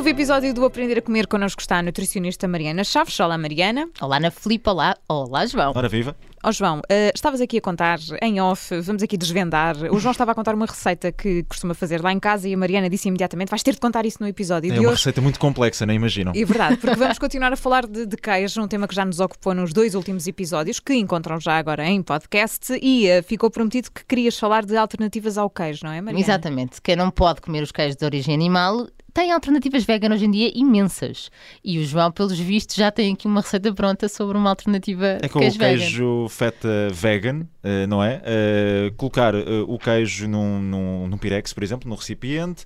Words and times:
novo 0.00 0.08
episódio 0.08 0.54
do 0.54 0.64
Aprender 0.64 0.96
a 0.96 1.02
Comer 1.02 1.26
connosco 1.26 1.60
está 1.60 1.76
a 1.76 1.82
nutricionista 1.82 2.48
Mariana 2.48 2.82
Chaves. 2.82 3.20
Olá, 3.20 3.36
Mariana. 3.36 3.86
Olá, 4.00 4.16
Ana 4.16 4.30
Filipe. 4.30 4.70
Olá, 4.70 4.96
olá, 5.06 5.44
João. 5.44 5.74
Ora 5.76 5.90
viva. 5.90 6.16
Ó 6.42 6.48
oh, 6.48 6.52
João, 6.52 6.78
uh, 6.78 7.12
estavas 7.14 7.38
aqui 7.38 7.58
a 7.58 7.60
contar 7.60 7.98
em 8.22 8.40
off, 8.40 8.74
vamos 8.80 9.02
aqui 9.02 9.18
desvendar. 9.18 9.76
O 9.92 9.98
João 10.00 10.12
estava 10.12 10.32
a 10.32 10.34
contar 10.34 10.54
uma 10.54 10.64
receita 10.64 11.12
que 11.12 11.42
costuma 11.42 11.74
fazer 11.74 12.02
lá 12.02 12.10
em 12.14 12.18
casa 12.18 12.48
e 12.48 12.54
a 12.54 12.56
Mariana 12.56 12.88
disse 12.88 13.08
imediatamente: 13.08 13.50
vais 13.50 13.62
ter 13.62 13.74
de 13.74 13.78
contar 13.78 14.06
isso 14.06 14.16
no 14.20 14.26
episódio. 14.26 14.70
É 14.70 14.72
de 14.72 14.80
uma 14.80 14.86
hoje... 14.86 15.00
receita 15.00 15.20
muito 15.20 15.38
complexa, 15.38 15.84
nem 15.84 15.96
imaginam. 15.96 16.32
É 16.34 16.42
verdade, 16.42 16.78
porque 16.78 16.96
vamos 16.96 17.18
continuar 17.18 17.52
a 17.52 17.56
falar 17.56 17.86
de, 17.86 18.06
de 18.06 18.16
queijo, 18.16 18.62
um 18.62 18.66
tema 18.66 18.88
que 18.88 18.94
já 18.94 19.04
nos 19.04 19.20
ocupou 19.20 19.52
nos 19.52 19.74
dois 19.74 19.94
últimos 19.94 20.26
episódios, 20.26 20.80
que 20.80 20.94
encontram 20.94 21.38
já 21.38 21.58
agora 21.58 21.86
em 21.86 22.02
podcast. 22.02 22.72
E 22.80 23.06
uh, 23.06 23.22
ficou 23.22 23.50
prometido 23.50 23.90
que 23.90 24.02
querias 24.06 24.38
falar 24.38 24.64
de 24.64 24.78
alternativas 24.78 25.36
ao 25.36 25.50
queijo, 25.50 25.84
não 25.84 25.92
é, 25.92 26.00
Mariana? 26.00 26.24
Exatamente. 26.24 26.80
Quem 26.80 26.96
não 26.96 27.10
pode 27.10 27.42
comer 27.42 27.62
os 27.62 27.70
queijos 27.70 27.96
de 27.96 28.04
origem 28.06 28.34
animal 28.34 28.88
tem 29.12 29.32
alternativas 29.32 29.84
vegan 29.84 30.12
hoje 30.12 30.24
em 30.24 30.30
dia 30.30 30.50
imensas. 30.54 31.30
E 31.64 31.78
o 31.78 31.84
João, 31.84 32.10
pelos 32.10 32.38
vistos, 32.38 32.76
já 32.76 32.90
tem 32.90 33.12
aqui 33.12 33.26
uma 33.26 33.40
receita 33.40 33.72
pronta 33.72 34.08
sobre 34.08 34.36
uma 34.36 34.50
alternativa 34.50 35.18
é 35.20 35.28
com 35.28 35.38
queijo 35.38 35.56
o 35.56 35.58
queijo 35.58 36.26
feta 36.28 36.88
vegan, 36.92 37.46
eh, 37.62 37.86
não 37.86 38.02
é? 38.02 38.20
Uh, 38.20 38.94
colocar 38.96 39.34
uh, 39.34 39.64
o 39.68 39.78
queijo 39.78 40.28
num, 40.28 40.60
num, 40.60 41.08
num 41.08 41.18
pirex, 41.18 41.52
por 41.52 41.62
exemplo, 41.62 41.88
num 41.88 41.96
recipiente 41.96 42.64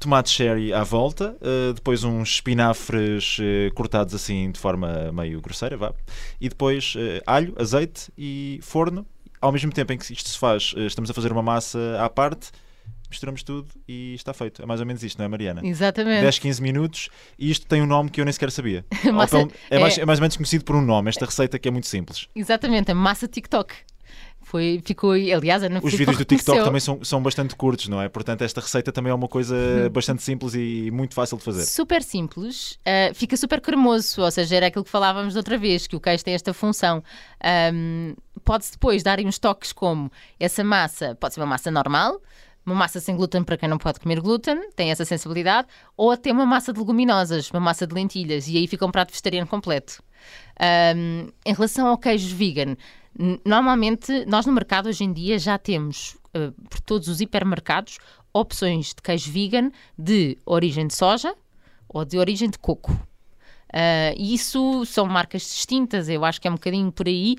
tomate 0.00 0.30
cherry 0.30 0.72
à 0.72 0.82
volta, 0.82 1.36
uh, 1.42 1.74
depois 1.74 2.02
uns 2.02 2.30
espinafres 2.30 3.38
uh, 3.38 3.74
cortados 3.74 4.14
assim 4.14 4.50
de 4.50 4.58
forma 4.58 5.12
meio 5.12 5.42
grosseira, 5.42 5.76
vá, 5.76 5.92
e 6.40 6.48
depois 6.48 6.94
uh, 6.96 7.22
alho, 7.26 7.54
azeite 7.58 8.10
e 8.16 8.58
forno. 8.62 9.06
Ao 9.40 9.52
mesmo 9.52 9.70
tempo 9.72 9.92
em 9.92 9.98
que 9.98 10.12
isto 10.12 10.28
se 10.28 10.38
faz, 10.38 10.74
estamos 10.76 11.10
a 11.10 11.14
fazer 11.14 11.32
uma 11.32 11.42
massa 11.42 11.78
à 11.98 12.10
parte 12.10 12.50
misturamos 13.10 13.42
tudo 13.42 13.68
e 13.86 14.14
está 14.14 14.32
feito. 14.32 14.62
É 14.62 14.66
mais 14.66 14.80
ou 14.80 14.86
menos 14.86 15.02
isto, 15.02 15.18
não 15.18 15.24
é, 15.24 15.28
Mariana? 15.28 15.60
Exatamente. 15.64 16.22
10, 16.22 16.38
15 16.38 16.62
minutos 16.62 17.08
e 17.38 17.50
isto 17.50 17.66
tem 17.66 17.82
um 17.82 17.86
nome 17.86 18.10
que 18.10 18.20
eu 18.20 18.24
nem 18.24 18.32
sequer 18.32 18.50
sabia. 18.50 18.84
massa, 19.12 19.46
é, 19.68 19.78
mais, 19.78 19.98
é... 19.98 20.02
é 20.02 20.06
mais 20.06 20.18
ou 20.18 20.22
menos 20.22 20.36
conhecido 20.36 20.64
por 20.64 20.76
um 20.76 20.82
nome, 20.82 21.08
esta 21.08 21.26
receita 21.26 21.58
que 21.58 21.68
é 21.68 21.70
muito 21.70 21.86
simples. 21.86 22.28
Exatamente, 22.34 22.90
é 22.90 22.94
massa 22.94 23.28
TikTok 23.28 23.74
foi, 24.42 24.82
ficou, 24.84 25.12
aliás, 25.12 25.62
Ana 25.62 25.80
Os 25.80 25.94
vídeos 25.94 26.16
do 26.16 26.24
TikTok 26.24 26.64
também 26.64 26.80
são, 26.80 27.04
são 27.04 27.22
bastante 27.22 27.54
curtos, 27.54 27.86
não 27.86 28.02
é? 28.02 28.08
Portanto, 28.08 28.42
esta 28.42 28.60
receita 28.60 28.90
também 28.90 29.12
é 29.12 29.14
uma 29.14 29.28
coisa 29.28 29.54
bastante 29.92 30.22
simples 30.24 30.54
e 30.54 30.90
muito 30.90 31.14
fácil 31.14 31.36
de 31.36 31.44
fazer. 31.44 31.64
Super 31.64 32.02
simples, 32.02 32.72
uh, 32.72 33.14
fica 33.14 33.36
super 33.36 33.60
cremoso, 33.60 34.20
ou 34.20 34.30
seja, 34.30 34.56
era 34.56 34.66
aquilo 34.66 34.84
que 34.84 34.90
falávamos 34.90 35.36
outra 35.36 35.56
vez, 35.56 35.86
que 35.86 35.94
o 35.94 36.00
queijo 36.00 36.24
tem 36.24 36.34
esta 36.34 36.52
função. 36.52 37.02
Um, 37.72 38.14
Pode-se 38.42 38.72
depois 38.72 39.02
dar 39.02 39.20
uns 39.20 39.38
toques 39.38 39.70
como 39.72 40.10
essa 40.38 40.64
massa, 40.64 41.14
pode 41.20 41.34
ser 41.34 41.40
uma 41.40 41.46
massa 41.46 41.70
normal, 41.70 42.20
uma 42.64 42.74
massa 42.74 43.00
sem 43.00 43.16
glúten 43.16 43.42
para 43.42 43.56
quem 43.56 43.68
não 43.68 43.78
pode 43.78 44.00
comer 44.00 44.20
glúten, 44.20 44.70
tem 44.76 44.90
essa 44.90 45.04
sensibilidade, 45.04 45.68
ou 45.96 46.10
até 46.10 46.30
uma 46.32 46.46
massa 46.46 46.72
de 46.72 46.78
leguminosas, 46.78 47.50
uma 47.50 47.60
massa 47.60 47.86
de 47.86 47.94
lentilhas, 47.94 48.48
e 48.48 48.56
aí 48.56 48.66
fica 48.66 48.86
um 48.86 48.90
prato 48.90 49.10
vegetariano 49.10 49.46
completo. 49.46 50.02
Um, 50.96 51.28
em 51.44 51.54
relação 51.54 51.86
ao 51.86 51.98
queijo 51.98 52.34
vegan, 52.36 52.76
normalmente 53.44 54.24
nós 54.26 54.46
no 54.46 54.52
mercado 54.52 54.88
hoje 54.88 55.04
em 55.04 55.12
dia 55.12 55.38
já 55.38 55.58
temos, 55.58 56.16
uh, 56.36 56.52
por 56.68 56.80
todos 56.80 57.08
os 57.08 57.20
hipermercados, 57.20 57.98
opções 58.32 58.88
de 58.88 59.02
queijo 59.02 59.32
vegan 59.32 59.70
de 59.98 60.38
origem 60.44 60.86
de 60.86 60.94
soja 60.94 61.34
ou 61.88 62.04
de 62.04 62.18
origem 62.18 62.48
de 62.48 62.58
coco. 62.58 63.09
Uh, 63.70 64.14
isso 64.18 64.84
são 64.84 65.06
marcas 65.06 65.42
distintas, 65.42 66.08
eu 66.08 66.24
acho 66.24 66.40
que 66.40 66.48
é 66.48 66.50
um 66.50 66.54
bocadinho 66.54 66.90
por 66.90 67.06
aí. 67.06 67.36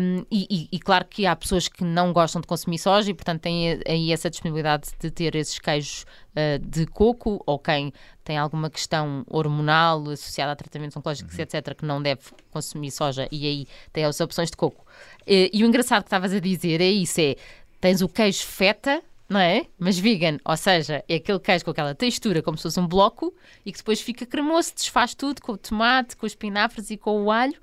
Um, 0.00 0.24
e, 0.30 0.46
e, 0.50 0.68
e, 0.72 0.78
claro 0.78 1.04
que 1.04 1.26
há 1.26 1.36
pessoas 1.36 1.68
que 1.68 1.84
não 1.84 2.12
gostam 2.12 2.40
de 2.40 2.46
consumir 2.46 2.78
soja 2.78 3.10
e, 3.10 3.14
portanto, 3.14 3.42
têm 3.42 3.80
aí 3.86 4.10
essa 4.10 4.30
disponibilidade 4.30 4.88
de 4.98 5.10
ter 5.10 5.34
esses 5.34 5.58
queijos 5.58 6.06
uh, 6.32 6.58
de 6.58 6.86
coco, 6.86 7.42
ou 7.46 7.58
quem 7.58 7.92
tem 8.24 8.38
alguma 8.38 8.70
questão 8.70 9.24
hormonal 9.28 10.08
associada 10.10 10.52
a 10.52 10.56
tratamentos 10.56 10.96
oncológicos, 10.96 11.36
uhum. 11.36 11.42
etc., 11.42 11.74
que 11.74 11.84
não 11.84 12.02
deve 12.02 12.22
consumir 12.50 12.90
soja, 12.90 13.28
e 13.30 13.46
aí 13.46 13.66
tem 13.92 14.04
as 14.04 14.20
opções 14.20 14.50
de 14.50 14.56
coco. 14.56 14.86
Uh, 15.22 15.50
e 15.52 15.62
o 15.62 15.66
engraçado 15.66 16.02
que 16.02 16.08
estavas 16.08 16.32
a 16.32 16.40
dizer 16.40 16.80
é 16.80 16.88
isso: 16.88 17.20
é 17.20 17.36
tens 17.78 18.00
o 18.00 18.08
queijo 18.08 18.44
feta 18.44 19.02
não 19.28 19.40
é? 19.40 19.66
Mas 19.78 19.98
vegan, 19.98 20.38
ou 20.44 20.56
seja, 20.56 21.04
é 21.08 21.16
aquele 21.16 21.38
queijo 21.38 21.64
com 21.64 21.70
aquela 21.70 21.94
textura 21.94 22.42
como 22.42 22.56
se 22.56 22.62
fosse 22.62 22.80
um 22.80 22.86
bloco 22.86 23.34
e 23.64 23.70
que 23.70 23.78
depois 23.78 24.00
fica 24.00 24.24
cremoso, 24.24 24.72
desfaz 24.74 25.14
tudo 25.14 25.42
com 25.42 25.52
o 25.52 25.58
tomate, 25.58 26.16
com 26.16 26.24
os 26.24 26.32
espinafres 26.32 26.90
e 26.90 26.96
com 26.96 27.24
o 27.24 27.30
alho. 27.30 27.58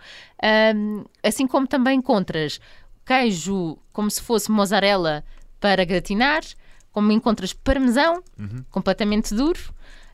Um, 0.76 1.06
assim 1.24 1.48
como 1.48 1.66
também 1.66 1.98
encontras 1.98 2.60
queijo 3.06 3.78
como 3.92 4.12
se 4.12 4.22
fosse 4.22 4.52
mozzarella 4.52 5.24
para 5.60 5.84
gratinar, 5.86 6.44
como 6.92 7.12
encontras 7.12 7.52
parmesão, 7.52 8.24
uhum. 8.38 8.64
completamente 8.70 9.34
duro. 9.34 9.60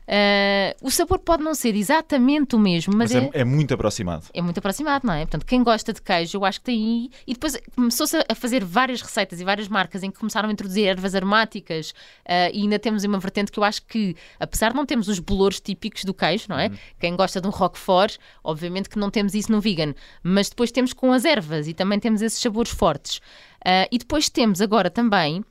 Uh, 0.02 0.74
o 0.86 0.90
sabor 0.90 1.20
pode 1.20 1.42
não 1.42 1.54
ser 1.54 1.76
exatamente 1.76 2.56
o 2.56 2.58
mesmo, 2.58 2.92
mas, 2.96 3.12
mas 3.12 3.22
é, 3.22 3.38
é, 3.38 3.40
é, 3.42 3.44
muito 3.44 3.72
aproximado. 3.72 4.24
É 4.34 4.42
muito 4.42 4.58
aproximado, 4.58 5.06
não 5.06 5.14
é? 5.14 5.20
Portanto, 5.20 5.46
quem 5.46 5.62
gosta 5.62 5.92
de 5.92 6.02
queijo, 6.02 6.38
eu 6.38 6.44
acho 6.44 6.58
que 6.60 6.66
tem 6.66 6.76
aí. 6.76 7.10
E 7.26 7.34
depois 7.34 7.56
começou-se 7.74 8.16
a 8.28 8.34
fazer 8.34 8.64
várias 8.64 9.00
receitas 9.00 9.40
e 9.40 9.44
várias 9.44 9.68
marcas 9.68 10.02
em 10.02 10.10
que 10.10 10.18
começaram 10.18 10.48
a 10.48 10.52
introduzir 10.52 10.86
ervas 10.86 11.14
aromáticas 11.14 11.90
uh, 11.90 12.50
e 12.52 12.62
ainda 12.62 12.78
temos 12.78 13.04
uma 13.04 13.18
vertente 13.18 13.52
que 13.52 13.58
eu 13.58 13.64
acho 13.64 13.82
que, 13.82 14.16
apesar 14.40 14.70
de 14.70 14.76
não 14.76 14.84
termos 14.84 15.08
os 15.08 15.18
bolores 15.18 15.60
típicos 15.60 16.04
do 16.04 16.12
queijo, 16.12 16.46
não 16.48 16.58
é? 16.58 16.66
Uhum. 16.66 16.76
Quem 16.98 17.16
gosta 17.16 17.40
de 17.40 17.46
um 17.46 17.50
roquefort, 17.50 18.18
obviamente 18.42 18.88
que 18.88 18.98
não 18.98 19.10
temos 19.10 19.34
isso 19.34 19.52
no 19.52 19.60
vegan, 19.60 19.94
mas 20.22 20.48
depois 20.48 20.72
temos 20.72 20.92
com 20.92 21.12
as 21.12 21.24
ervas 21.24 21.68
e 21.68 21.74
também 21.74 22.00
temos 22.00 22.22
esses 22.22 22.40
sabores 22.40 22.72
fortes. 22.72 23.18
Uh, 23.64 23.86
e 23.92 23.98
depois 23.98 24.28
temos 24.28 24.60
agora 24.60 24.90
também 24.90 25.44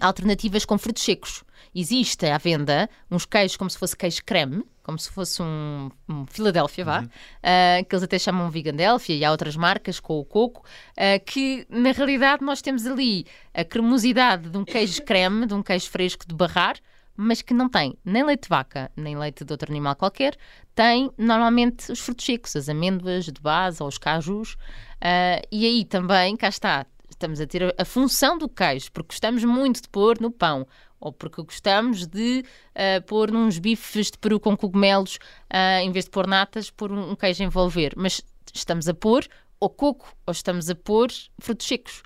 alternativas 0.00 0.64
com 0.64 0.78
frutos 0.78 1.02
secos. 1.02 1.44
Existe 1.74 2.26
à 2.26 2.38
venda 2.38 2.88
uns 3.10 3.24
queijos 3.24 3.56
como 3.56 3.70
se 3.70 3.78
fosse 3.78 3.96
queijo 3.96 4.24
creme, 4.24 4.64
como 4.82 4.98
se 4.98 5.10
fosse 5.10 5.42
um, 5.42 5.90
um 6.08 6.26
Philadelphia, 6.26 6.84
vá, 6.84 7.00
uhum. 7.00 7.06
uh, 7.06 7.84
que 7.88 7.94
eles 7.94 8.02
até 8.02 8.18
chamam 8.18 8.50
Vegandelphia 8.50 9.16
e 9.16 9.24
há 9.24 9.30
outras 9.30 9.56
marcas 9.56 9.98
com 9.98 10.18
o 10.18 10.24
coco, 10.24 10.60
uh, 10.92 11.24
que 11.24 11.66
na 11.70 11.90
realidade 11.90 12.44
nós 12.44 12.60
temos 12.60 12.86
ali 12.86 13.26
a 13.52 13.64
cremosidade 13.64 14.50
de 14.50 14.58
um 14.58 14.64
queijo 14.64 15.02
creme, 15.02 15.46
de 15.46 15.54
um 15.54 15.62
queijo 15.62 15.88
fresco 15.88 16.26
de 16.28 16.34
barrar, 16.34 16.76
mas 17.16 17.40
que 17.40 17.54
não 17.54 17.68
tem 17.68 17.96
nem 18.04 18.24
leite 18.24 18.42
de 18.42 18.48
vaca, 18.48 18.90
nem 18.94 19.16
leite 19.16 19.44
de 19.44 19.52
outro 19.52 19.70
animal 19.70 19.96
qualquer, 19.96 20.36
tem 20.74 21.10
normalmente 21.16 21.90
os 21.90 22.00
frutos 22.00 22.26
secos, 22.26 22.54
as 22.54 22.68
amêndoas 22.68 23.24
de 23.24 23.40
base 23.40 23.82
ou 23.82 23.88
os 23.88 23.96
cajus, 23.96 24.52
uh, 24.52 25.40
e 25.50 25.64
aí 25.64 25.84
também, 25.84 26.36
cá 26.36 26.48
está, 26.48 26.86
estamos 27.24 27.40
a 27.40 27.46
ter 27.46 27.74
a, 27.78 27.84
função 27.84 28.36
do 28.36 28.48
queijo, 28.48 28.92
porque 28.92 29.14
gostamos 29.14 29.44
muito 29.44 29.82
de 29.82 29.88
pôr 29.88 30.20
no 30.20 30.30
pão, 30.30 30.66
ou 31.00 31.12
porque 31.12 31.42
gostamos 31.42 32.06
de 32.06 32.44
uh, 32.74 33.02
pôr 33.06 33.30
nos 33.30 33.58
bifes 33.58 34.10
de 34.10 34.18
peru 34.18 34.38
com 34.38 34.56
cogumelos, 34.56 35.16
uh, 35.52 35.80
em 35.82 35.90
vez 35.90 36.04
de 36.04 36.10
pôr 36.10 36.26
natas, 36.26 36.70
pôr 36.70 36.92
um, 36.92 37.12
um 37.12 37.16
queijo 37.16 37.42
a 37.42 37.46
envolver. 37.46 37.94
Mas 37.96 38.22
estamos 38.52 38.88
a 38.88 38.94
pôr 38.94 39.26
ou 39.58 39.70
coco, 39.70 40.14
ou 40.26 40.32
estamos 40.32 40.68
a 40.68 40.74
pôr 40.74 41.10
frutos 41.38 41.66
secos. 41.66 42.02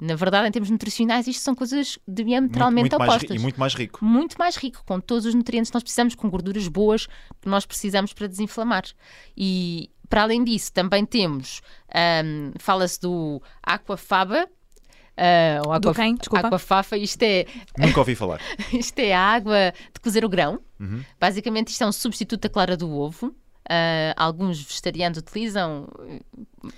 Na 0.00 0.14
verdade, 0.14 0.46
em 0.46 0.52
termos 0.52 0.70
nutricionais, 0.70 1.26
isto 1.26 1.42
são 1.42 1.54
coisas 1.54 1.98
diametralmente 2.06 2.90
muito, 2.90 2.98
muito 2.98 3.10
opostas. 3.10 3.30
Mais, 3.30 3.40
e 3.40 3.42
muito 3.42 3.58
mais 3.58 3.74
rico. 3.74 4.04
Muito 4.04 4.36
mais 4.38 4.56
rico, 4.56 4.84
com 4.86 5.00
todos 5.00 5.26
os 5.26 5.34
nutrientes 5.34 5.70
que 5.70 5.74
nós 5.74 5.82
precisamos, 5.82 6.14
com 6.14 6.30
gorduras 6.30 6.68
boas 6.68 7.06
que 7.40 7.48
nós 7.48 7.66
precisamos 7.66 8.12
para 8.12 8.28
desinflamar. 8.28 8.84
E, 9.36 9.90
para 10.08 10.22
além 10.22 10.44
disso, 10.44 10.72
também 10.72 11.04
temos, 11.04 11.60
um, 12.24 12.52
fala-se 12.58 13.00
do 13.00 13.42
aquafaba, 13.60 14.48
Uh, 15.18 15.62
aqua, 15.62 15.80
Do 15.80 15.94
quem? 15.94 16.14
Desculpa. 16.14 16.46
Aquafafa, 16.46 16.96
isto 16.96 17.22
é. 17.22 17.44
Nunca 17.76 17.98
ouvi 17.98 18.14
falar. 18.14 18.40
isto 18.72 18.98
é 19.00 19.12
a 19.12 19.20
água 19.20 19.72
de 19.92 20.00
cozer 20.00 20.24
o 20.24 20.28
grão. 20.28 20.60
Uhum. 20.78 21.02
Basicamente, 21.18 21.68
isto 21.68 21.82
é 21.82 21.86
um 21.86 21.92
substituto 21.92 22.42
da 22.42 22.48
clara 22.48 22.76
do 22.76 22.88
ovo. 22.90 23.34
Uh, 23.68 24.14
alguns 24.16 24.62
vegetarianos 24.62 25.18
utilizam. 25.18 25.88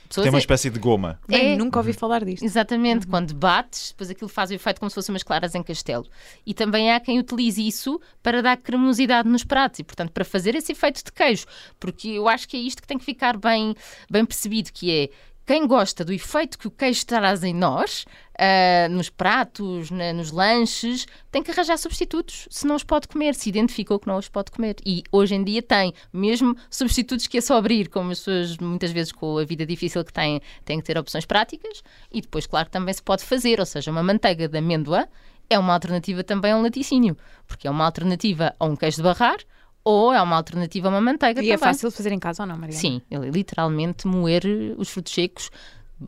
Pessoas 0.09 0.25
Tem 0.25 0.33
uma 0.33 0.39
é- 0.39 0.41
espécie 0.41 0.71
de 0.71 0.79
goma. 0.79 1.21
É, 1.29 1.57
nunca 1.57 1.79
ouvi 1.79 1.93
falar 1.93 2.25
disto. 2.25 2.43
Exatamente, 2.43 3.05
uhum. 3.05 3.11
quando 3.11 3.33
bates, 3.33 3.91
depois 3.91 4.11
aquilo 4.11 4.29
faz 4.29 4.51
o 4.51 4.55
efeito 4.55 4.81
como 4.81 4.91
se 4.91 4.95
fossem 4.95 5.13
umas 5.13 5.23
claras 5.23 5.55
em 5.55 5.63
castelo. 5.63 6.07
E 6.45 6.53
também 6.53 6.91
há 6.91 6.99
quem 6.99 7.21
utilize 7.21 7.65
isso 7.65 8.01
para 8.21 8.43
dar 8.43 8.57
cremosidade 8.57 9.29
nos 9.29 9.45
pratos 9.45 9.79
e, 9.79 9.85
portanto, 9.85 10.11
para 10.11 10.25
fazer 10.25 10.57
esse 10.57 10.73
efeito 10.73 11.05
de 11.05 11.13
queijo. 11.13 11.47
Porque 11.79 12.09
eu 12.09 12.29
acho 12.29 12.49
que 12.49 12.57
é 12.57 12.61
isto 12.61 12.83
que 12.83 12.89
tem 12.89 12.99
que 12.99 13.05
ficar 13.05 13.37
bem, 13.37 13.75
bem 14.11 14.25
percebido, 14.25 14.73
que 14.73 14.91
é 14.91 15.11
quem 15.51 15.67
gosta 15.67 16.05
do 16.05 16.13
efeito 16.13 16.57
que 16.57 16.69
o 16.69 16.71
queijo 16.71 17.05
traz 17.05 17.43
em 17.43 17.53
nós, 17.53 18.05
uh, 18.37 18.89
nos 18.89 19.11
pratos, 19.11 19.91
na, 19.91 20.13
nos 20.13 20.31
lanches, 20.31 21.09
tem 21.29 21.43
que 21.43 21.51
arranjar 21.51 21.77
substitutos, 21.77 22.47
se 22.49 22.65
não 22.69 22.77
os 22.77 22.85
pode 22.85 23.09
comer, 23.09 23.35
se 23.35 23.49
identificou 23.49 23.99
que 23.99 24.07
não 24.07 24.17
os 24.17 24.29
pode 24.29 24.53
comer. 24.53 24.77
E 24.87 25.03
hoje 25.11 25.35
em 25.35 25.43
dia 25.43 25.61
tem, 25.61 25.93
mesmo 26.13 26.57
substitutos 26.71 27.27
que 27.27 27.39
é 27.39 27.41
só 27.41 27.57
abrir, 27.57 27.89
como 27.89 28.13
as 28.13 28.21
pessoas 28.21 28.59
muitas 28.59 28.93
vezes 28.93 29.11
com 29.11 29.39
a 29.39 29.45
vida 29.45 29.67
difícil 29.67 30.05
que 30.05 30.13
têm, 30.13 30.41
têm 30.65 30.79
que 30.79 30.85
ter 30.85 30.97
opções 30.97 31.27
práticas. 31.27 31.83
E 32.13 32.21
depois, 32.21 32.47
claro, 32.47 32.71
também 32.71 32.95
se 32.95 33.03
pode 33.03 33.25
fazer, 33.25 33.59
ou 33.59 33.67
seja, 33.67 33.91
uma 33.91 34.05
manteiga 34.05 34.47
de 34.47 34.57
amêndoa 34.57 35.09
é 35.53 35.59
uma 35.59 35.75
alternativa 35.75 36.23
também 36.23 36.53
a 36.53 36.57
um 36.57 36.63
laticínio, 36.63 37.17
porque 37.45 37.67
é 37.67 37.71
uma 37.73 37.85
alternativa 37.85 38.55
a 38.57 38.65
um 38.65 38.77
queijo 38.77 38.99
de 38.99 39.03
barrar 39.03 39.39
ou 39.85 40.13
é 40.13 40.21
uma 40.21 40.37
alternativa 40.37 40.89
a 40.89 40.91
uma 40.91 41.01
manteiga 41.01 41.41
e 41.41 41.51
é 41.51 41.55
também. 41.55 41.55
é 41.55 41.59
fácil 41.59 41.89
de 41.89 41.97
fazer 41.97 42.13
em 42.13 42.19
casa 42.19 42.43
ou 42.43 42.47
não, 42.47 42.57
Maria? 42.57 42.77
Sim, 42.77 43.01
literalmente 43.11 44.07
moer 44.07 44.43
os 44.77 44.89
frutos 44.89 45.13
secos 45.13 45.51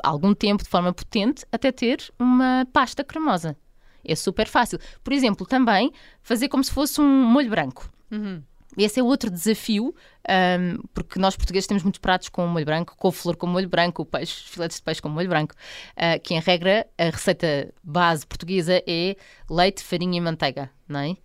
algum 0.02 0.34
tempo 0.34 0.62
de 0.62 0.68
forma 0.68 0.92
potente 0.92 1.44
até 1.50 1.70
ter 1.70 2.02
uma 2.18 2.66
pasta 2.72 3.04
cremosa. 3.04 3.56
É 4.04 4.14
super 4.14 4.48
fácil. 4.48 4.78
Por 5.02 5.12
exemplo, 5.12 5.46
também 5.46 5.92
fazer 6.22 6.48
como 6.48 6.64
se 6.64 6.72
fosse 6.72 7.00
um 7.00 7.24
molho 7.24 7.50
branco. 7.50 7.90
Uhum. 8.10 8.42
esse 8.76 9.00
é 9.00 9.02
outro 9.02 9.30
desafio, 9.30 9.94
um, 10.28 10.82
porque 10.92 11.18
nós 11.18 11.34
portugueses 11.34 11.66
temos 11.66 11.82
muitos 11.82 11.98
pratos 11.98 12.28
com 12.28 12.46
molho 12.46 12.66
branco, 12.66 12.94
couve-flor 12.98 13.36
com 13.36 13.46
molho 13.46 13.68
branco, 13.68 14.04
peixe, 14.04 14.42
filetes 14.44 14.76
de 14.76 14.82
peixe 14.82 15.00
com 15.00 15.08
molho 15.08 15.30
branco, 15.30 15.54
uh, 15.96 16.20
que 16.20 16.34
em 16.34 16.40
regra 16.40 16.86
a 16.98 17.04
receita 17.04 17.72
base 17.82 18.26
portuguesa 18.26 18.82
é 18.86 19.16
leite, 19.48 19.82
farinha 19.82 20.18
e 20.18 20.20
manteiga, 20.20 20.70
não 20.86 21.00
é? 21.00 21.16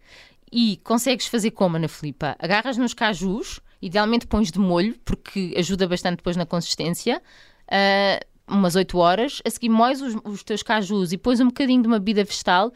E 0.51 0.77
consegues 0.83 1.27
fazer 1.27 1.51
como, 1.51 1.75
Ana 1.75 1.87
Filipa? 1.87 2.35
Agarras 2.39 2.77
nos 2.77 2.93
cajus, 2.93 3.59
idealmente 3.81 4.25
pões 4.25 4.51
de 4.51 4.59
molho, 4.59 4.97
porque 5.03 5.53
ajuda 5.57 5.87
bastante 5.87 6.17
depois 6.17 6.37
na 6.37 6.45
consistência, 6.45 7.21
uh, 7.67 8.25
umas 8.47 8.75
8 8.75 8.97
horas, 8.97 9.41
a 9.45 9.49
seguir 9.49 9.69
moes 9.69 10.01
os, 10.01 10.15
os 10.23 10.43
teus 10.43 10.63
cajus 10.63 11.11
e 11.11 11.17
pões 11.17 11.39
um 11.39 11.47
bocadinho 11.47 11.81
de 11.81 11.87
uma 11.87 11.99
bebida 11.99 12.23
vegetal 12.23 12.71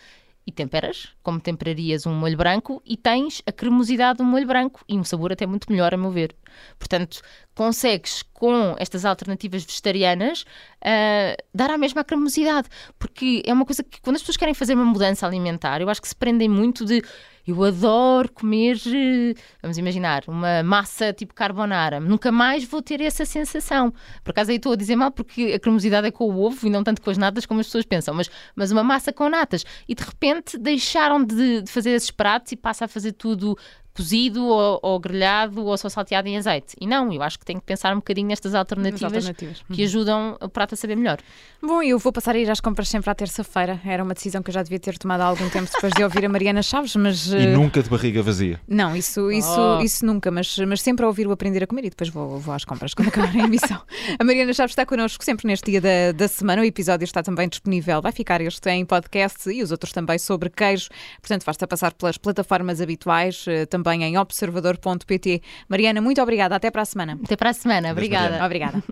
e 0.45 0.51
temperas, 0.51 1.09
como 1.23 1.39
temperarias 1.39 2.05
um 2.05 2.13
molho 2.13 2.35
branco, 2.35 2.81
e 2.85 2.97
tens 2.97 3.41
a 3.45 3.51
cremosidade 3.51 4.17
do 4.17 4.25
molho 4.25 4.47
branco 4.47 4.83
e 4.87 4.97
um 4.97 5.03
sabor 5.03 5.31
até 5.31 5.45
muito 5.45 5.71
melhor, 5.71 5.93
a 5.93 5.97
meu 5.97 6.11
ver. 6.11 6.35
Portanto, 6.77 7.21
consegues 7.61 8.23
com 8.33 8.75
estas 8.79 9.05
alternativas 9.05 9.63
vegetarianas 9.63 10.41
uh, 10.81 11.37
dar 11.53 11.69
a 11.69 11.77
mesma 11.77 12.03
cremosidade, 12.03 12.67
porque 12.97 13.43
é 13.45 13.53
uma 13.53 13.65
coisa 13.65 13.83
que 13.83 14.01
quando 14.01 14.15
as 14.15 14.23
pessoas 14.23 14.35
querem 14.35 14.55
fazer 14.55 14.73
uma 14.73 14.83
mudança 14.83 15.27
alimentar, 15.27 15.79
eu 15.79 15.87
acho 15.87 16.01
que 16.01 16.07
se 16.07 16.15
prendem 16.15 16.49
muito 16.49 16.83
de 16.83 17.03
eu 17.45 17.63
adoro 17.63 18.31
comer, 18.31 18.77
eh, 18.85 19.33
vamos 19.61 19.77
imaginar, 19.77 20.23
uma 20.27 20.61
massa 20.61 21.11
tipo 21.11 21.33
carbonara. 21.33 21.99
Nunca 21.99 22.31
mais 22.31 22.63
vou 22.63 22.83
ter 22.83 23.01
essa 23.01 23.25
sensação. 23.25 23.91
Por 24.23 24.29
acaso 24.29 24.51
aí 24.51 24.57
estou 24.57 24.73
a 24.73 24.75
dizer 24.75 24.95
mal 24.95 25.11
porque 25.11 25.53
a 25.55 25.59
cremosidade 25.59 26.07
é 26.07 26.11
com 26.11 26.25
o 26.25 26.43
ovo 26.43 26.67
e 26.67 26.69
não 26.69 26.83
tanto 26.83 27.01
com 27.01 27.09
as 27.09 27.17
natas 27.17 27.45
como 27.45 27.59
as 27.59 27.65
pessoas 27.65 27.83
pensam, 27.83 28.13
mas, 28.13 28.29
mas 28.55 28.71
uma 28.71 28.83
massa 28.83 29.11
com 29.11 29.27
natas. 29.27 29.65
E 29.87 29.95
de 29.95 30.03
repente 30.03 30.55
deixaram 30.57 31.23
de, 31.23 31.63
de 31.63 31.71
fazer 31.71 31.91
esses 31.91 32.11
pratos 32.11 32.51
e 32.51 32.55
passa 32.55 32.85
a 32.85 32.87
fazer 32.87 33.13
tudo 33.13 33.57
cozido 33.93 34.45
ou, 34.45 34.79
ou, 34.81 34.99
grelhado 34.99 35.65
ou 35.65 35.77
só 35.77 35.89
salteado 35.89 36.27
em 36.27 36.37
azeite. 36.37 36.75
E 36.79 36.87
não, 36.87 37.11
eu 37.11 37.21
acho 37.21 37.37
que 37.37 37.45
tenho 37.45 37.59
que 37.59 37.65
pensar 37.65 37.93
um 37.93 37.97
bocadinho 37.97 38.27
nestas 38.27 38.55
alternativas, 38.55 39.13
alternativas. 39.13 39.63
que 39.71 39.81
uhum. 39.81 39.87
ajudam 39.87 40.37
o 40.41 40.49
prato 40.49 40.73
a 40.73 40.77
saber 40.77 40.95
melhor. 40.95 41.19
Bom, 41.61 41.81
eu 41.81 41.99
vou 41.99 42.11
passar 42.11 42.35
a 42.35 42.39
ir 42.39 42.49
às 42.49 42.59
compras 42.59 42.89
sempre 42.89 43.09
à 43.09 43.15
terça-feira. 43.15 43.79
Era 43.85 44.03
uma 44.03 44.13
decisão 44.13 44.41
que 44.41 44.49
eu 44.49 44.53
já 44.53 44.63
devia 44.63 44.79
ter 44.79 44.97
tomado 44.97 45.21
há 45.21 45.25
algum 45.25 45.49
tempo 45.49 45.69
depois 45.71 45.93
de 45.93 46.03
ouvir 46.03 46.25
a 46.25 46.29
Mariana 46.29 46.61
Chaves, 46.61 46.95
mas... 46.95 47.31
E 47.41 47.47
uh... 47.47 47.57
nunca 47.57 47.81
de 47.81 47.89
barriga 47.89 48.21
vazia? 48.21 48.59
Não, 48.67 48.95
isso, 48.95 49.31
isso, 49.31 49.59
oh. 49.59 49.81
isso 49.81 50.05
nunca, 50.05 50.29
mas, 50.29 50.57
mas 50.59 50.81
sempre 50.81 51.05
a 51.05 51.07
ouvir 51.07 51.27
o 51.27 51.31
aprender 51.31 51.63
a 51.63 51.67
comer 51.67 51.85
e 51.85 51.89
depois 51.89 52.09
vou, 52.09 52.37
vou 52.39 52.53
às 52.53 52.65
compras 52.65 52.93
quando 52.93 53.07
acabar 53.07 53.33
a 53.35 53.39
emissão. 53.39 53.81
a 54.19 54.23
Mariana 54.23 54.53
Chaves 54.53 54.71
está 54.71 54.85
connosco 54.85 55.23
sempre 55.23 55.47
neste 55.47 55.71
dia 55.71 55.81
da, 55.81 56.11
da 56.13 56.27
semana. 56.27 56.61
O 56.61 56.65
episódio 56.65 57.05
está 57.05 57.23
também 57.23 57.47
disponível. 57.47 58.01
Vai 58.01 58.11
ficar 58.11 58.41
este 58.41 58.69
em 58.69 58.85
podcast 58.85 59.49
e 59.49 59.63
os 59.63 59.71
outros 59.71 59.91
também 59.91 60.17
sobre 60.17 60.49
queijo. 60.49 60.89
Portanto, 61.21 61.45
basta 61.45 61.67
passar 61.67 61.93
pelas 61.93 62.17
plataformas 62.17 62.81
habituais, 62.81 63.45
uh, 63.47 63.65
também 63.81 64.03
em 64.03 64.17
Observador 64.17 64.51
observador.pt. 64.51 65.41
Mariana, 65.67 66.01
muito 66.01 66.21
obrigada. 66.21 66.55
Até 66.55 66.69
para 66.71 66.81
a 66.81 66.85
semana. 66.85 67.19
Até 67.23 67.35
para 67.35 67.49
a 67.49 67.53
semana. 67.53 67.91
Obrigada. 67.91 68.43
Obrigada. 68.45 68.83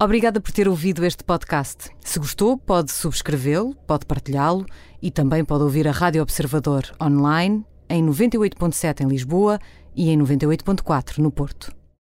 Obrigada 0.00 0.40
por 0.40 0.52
ter 0.52 0.68
ouvido 0.68 1.04
este 1.04 1.24
podcast. 1.24 1.90
Se 2.00 2.20
gostou, 2.20 2.56
pode 2.56 2.92
subscrevê-lo, 2.92 3.74
pode 3.84 4.06
partilhá-lo 4.06 4.64
e 5.02 5.10
também 5.10 5.44
pode 5.44 5.64
ouvir 5.64 5.88
a 5.88 5.90
Rádio 5.90 6.22
Observador 6.22 6.84
online 7.02 7.64
em 7.88 8.04
98.7 8.04 9.00
em 9.00 9.08
Lisboa 9.08 9.58
e 9.98 10.10
em 10.10 10.18
98.4 10.18 11.18
no 11.18 11.32
Porto. 11.32 11.77